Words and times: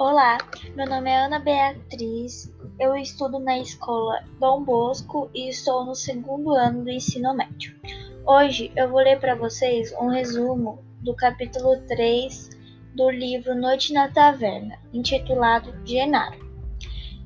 Olá, 0.00 0.38
meu 0.74 0.86
nome 0.86 1.10
é 1.10 1.26
Ana 1.26 1.38
Beatriz, 1.38 2.50
eu 2.78 2.96
estudo 2.96 3.38
na 3.38 3.58
escola 3.58 4.24
Dom 4.40 4.64
Bosco 4.64 5.28
e 5.34 5.50
estou 5.50 5.84
no 5.84 5.94
segundo 5.94 6.52
ano 6.52 6.84
do 6.84 6.90
ensino 6.90 7.34
médio. 7.34 7.78
Hoje 8.24 8.72
eu 8.74 8.88
vou 8.88 9.00
ler 9.00 9.20
para 9.20 9.34
vocês 9.34 9.92
um 10.00 10.08
resumo 10.08 10.82
do 11.02 11.14
capítulo 11.14 11.82
3 11.86 12.48
do 12.94 13.10
livro 13.10 13.54
Noite 13.54 13.92
na 13.92 14.10
Taverna, 14.10 14.78
intitulado 14.90 15.70
Genaro. 15.84 16.50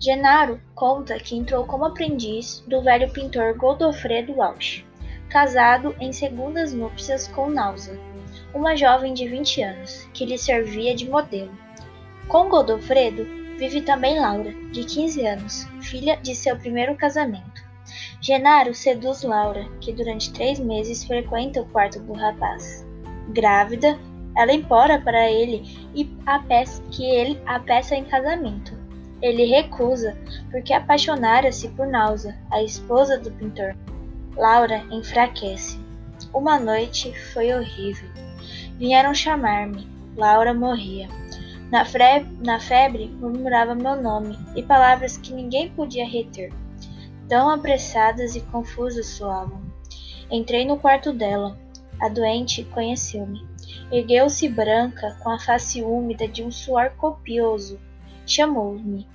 Genaro 0.00 0.60
conta 0.74 1.16
que 1.20 1.36
entrou 1.36 1.64
como 1.66 1.84
aprendiz 1.84 2.64
do 2.66 2.82
velho 2.82 3.08
pintor 3.12 3.56
Godofredo 3.56 4.32
Walsh, 4.32 4.84
casado 5.28 5.94
em 6.00 6.12
segundas 6.12 6.72
núpcias 6.72 7.28
com 7.28 7.48
Nausa, 7.48 7.96
uma 8.52 8.74
jovem 8.74 9.14
de 9.14 9.28
20 9.28 9.62
anos, 9.62 10.08
que 10.12 10.26
lhe 10.26 10.36
servia 10.36 10.92
de 10.92 11.08
modelo. 11.08 11.63
Com 12.28 12.48
Godofredo 12.48 13.26
vive 13.58 13.82
também 13.82 14.18
Laura, 14.18 14.52
de 14.72 14.84
15 14.84 15.26
anos, 15.26 15.68
filha 15.80 16.16
de 16.16 16.34
seu 16.34 16.56
primeiro 16.56 16.96
casamento. 16.96 17.62
Genaro 18.20 18.74
seduz 18.74 19.22
Laura, 19.22 19.68
que 19.80 19.92
durante 19.92 20.32
três 20.32 20.58
meses 20.58 21.04
frequenta 21.04 21.60
o 21.60 21.66
quarto 21.66 22.00
do 22.00 22.12
rapaz. 22.14 22.86
Grávida, 23.28 23.98
ela 24.36 24.52
implora 24.52 25.00
para 25.00 25.30
ele 25.30 25.90
e 25.94 26.10
a 26.26 26.38
peça, 26.38 26.82
que 26.90 27.04
ele 27.04 27.40
a 27.46 27.60
peça 27.60 27.94
em 27.94 28.04
casamento, 28.04 28.84
ele 29.24 29.46
recusa, 29.46 30.14
porque 30.50 30.74
apaixonara-se 30.74 31.68
por 31.70 31.86
Nausa, 31.86 32.36
a 32.50 32.62
esposa 32.62 33.18
do 33.18 33.30
pintor. 33.30 33.74
Laura 34.36 34.84
enfraquece. 34.90 35.80
Uma 36.34 36.60
noite 36.60 37.10
foi 37.32 37.50
horrível. 37.50 38.06
Vieram 38.76 39.14
chamar-me. 39.14 39.88
Laura 40.14 40.52
morria. 40.52 41.08
Na, 41.70 41.84
na 42.40 42.60
febre 42.60 43.08
murmurava 43.08 43.74
meu 43.74 44.00
nome 44.00 44.38
e 44.54 44.62
palavras 44.62 45.16
que 45.16 45.32
ninguém 45.32 45.70
podia 45.70 46.06
reter. 46.06 46.52
Tão 47.28 47.48
apressadas 47.48 48.36
e 48.36 48.40
confusas 48.40 49.06
soavam. 49.06 49.62
Entrei 50.30 50.64
no 50.64 50.78
quarto 50.78 51.12
dela. 51.12 51.58
A 52.00 52.08
doente 52.08 52.64
conheceu-me. 52.64 53.46
Ergueu-se 53.90 54.48
branca, 54.48 55.16
com 55.22 55.30
a 55.30 55.38
face 55.38 55.82
úmida 55.82 56.28
de 56.28 56.42
um 56.42 56.50
suor 56.50 56.90
copioso 56.96 57.78
Chamou-me. 58.26 59.06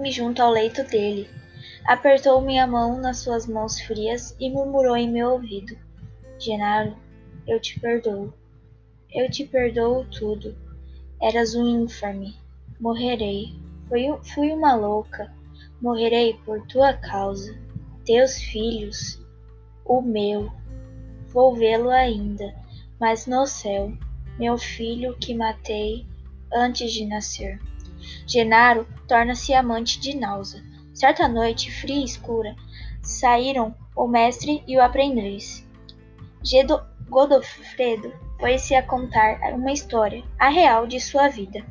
Me 0.00 0.10
junto 0.10 0.40
ao 0.42 0.50
leito 0.50 0.82
dele. 0.84 1.28
Apertou 1.84 2.40
minha 2.40 2.66
mão 2.66 2.98
nas 2.98 3.18
suas 3.18 3.46
mãos 3.46 3.78
frias 3.78 4.34
e 4.40 4.50
murmurou 4.50 4.96
em 4.96 5.10
meu 5.10 5.32
ouvido: 5.32 5.76
Genaro, 6.38 6.96
eu 7.46 7.60
te 7.60 7.78
perdoo. 7.78 8.32
Eu 9.12 9.30
te 9.30 9.44
perdoo 9.44 10.06
tudo. 10.06 10.56
Eras 11.24 11.54
um 11.54 11.66
infame. 11.66 12.36
Morrerei. 12.78 13.58
Fui, 13.88 14.02
fui 14.34 14.52
uma 14.52 14.74
louca. 14.74 15.32
Morrerei 15.80 16.34
por 16.44 16.60
tua 16.66 16.92
causa. 16.92 17.58
Teus 18.04 18.36
filhos. 18.36 19.18
O 19.86 20.02
meu. 20.02 20.52
Vou 21.28 21.54
vê-lo 21.54 21.88
ainda, 21.88 22.54
mas 23.00 23.26
no 23.26 23.46
céu. 23.46 23.90
Meu 24.38 24.58
filho 24.58 25.16
que 25.16 25.34
matei 25.34 26.06
antes 26.52 26.92
de 26.92 27.06
nascer. 27.06 27.58
Genaro 28.26 28.86
torna-se 29.08 29.54
amante 29.54 29.98
de 29.98 30.14
Nausa. 30.14 30.62
Certa 30.92 31.26
noite, 31.26 31.70
fria 31.70 32.02
e 32.02 32.04
escura, 32.04 32.54
saíram 33.00 33.74
o 33.96 34.06
mestre 34.06 34.62
e 34.66 34.76
o 34.76 34.82
aprendiz. 34.82 35.66
Gedo 36.42 36.82
Godofredo 37.08 38.12
foi-se 38.44 38.74
a 38.74 38.82
contar 38.82 39.54
uma 39.54 39.72
história, 39.72 40.22
a 40.38 40.50
real 40.50 40.86
de 40.86 41.00
sua 41.00 41.28
vida, 41.28 41.64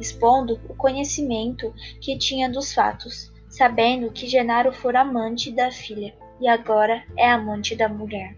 expondo 0.00 0.58
o 0.70 0.74
conhecimento 0.74 1.70
que 2.00 2.16
tinha 2.16 2.50
dos 2.50 2.72
fatos, 2.72 3.30
sabendo 3.46 4.10
que 4.10 4.26
Genaro 4.26 4.72
fora 4.72 5.02
amante 5.02 5.50
da 5.50 5.70
filha 5.70 6.14
e 6.40 6.48
agora 6.48 7.04
é 7.14 7.30
amante 7.30 7.76
da 7.76 7.90
mulher. 7.90 8.34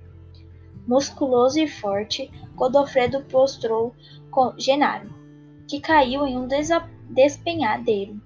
Musculoso 0.85 1.61
e 1.61 1.69
forte, 1.69 2.29
Godofredo 2.57 3.23
prostrou 3.23 3.95
com 4.33 4.53
Genaro, 4.59 5.09
que 5.69 5.79
caiu 5.79 6.27
em 6.27 6.37
um 6.37 6.49
despenhadeiro. 7.09 8.21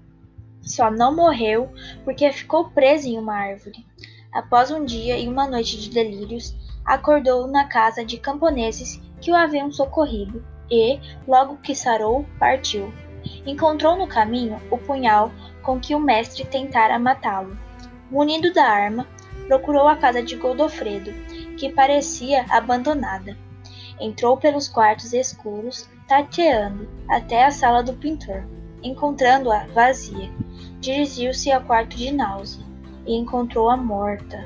Só 0.63 0.89
não 0.89 1.15
morreu 1.15 1.71
porque 2.03 2.31
ficou 2.31 2.71
preso 2.71 3.07
em 3.07 3.19
uma 3.19 3.35
árvore. 3.35 3.85
Após 4.33 4.71
um 4.71 4.83
dia 4.83 5.19
e 5.19 5.27
uma 5.27 5.47
noite 5.47 5.79
de 5.79 5.91
delírios, 5.91 6.55
acordou 6.83 7.45
na 7.45 7.67
casa 7.67 8.03
de 8.03 8.17
camponeses 8.17 8.99
que 9.21 9.31
o 9.31 9.35
haviam 9.35 9.71
socorrido 9.71 10.43
e, 10.69 10.99
logo 11.27 11.57
que 11.57 11.75
sarou, 11.75 12.25
partiu. 12.39 12.91
Encontrou 13.45 13.97
no 13.97 14.07
caminho 14.07 14.59
o 14.71 14.77
punhal 14.77 15.31
com 15.61 15.79
que 15.79 15.93
o 15.93 15.99
mestre 15.99 16.43
tentara 16.43 16.97
matá-lo. 16.97 17.57
Munido 18.09 18.51
da 18.51 18.65
arma, 18.65 19.07
procurou 19.47 19.87
a 19.87 19.95
casa 19.95 20.23
de 20.23 20.35
Godofredo, 20.35 21.11
que 21.57 21.69
parecia 21.69 22.45
abandonada. 22.49 23.37
Entrou 23.99 24.37
pelos 24.37 24.67
quartos 24.67 25.13
escuros, 25.13 25.87
tateando, 26.07 26.89
até 27.09 27.45
a 27.45 27.51
sala 27.51 27.83
do 27.83 27.93
pintor. 27.93 28.47
Encontrando-a 28.81 29.67
vazia, 29.67 30.31
dirigiu-se 30.79 31.51
ao 31.51 31.61
quarto 31.61 31.95
de 31.95 32.11
Náusea 32.11 32.65
e 33.05 33.15
encontrou-a 33.15 33.77
morta, 33.77 34.43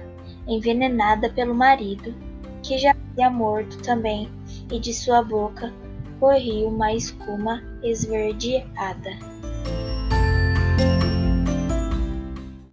envenenada 0.48 1.30
pelo 1.30 1.56
marido, 1.56 2.14
que 2.62 2.78
já 2.78 2.92
havia 2.92 3.30
morto 3.30 3.82
também, 3.82 4.30
e 4.72 4.80
de 4.80 4.94
sua 4.94 5.22
boca 5.22 5.74
corria 6.20 6.68
uma 6.68 6.94
escuma 6.94 7.62
esverdeada. 7.84 9.12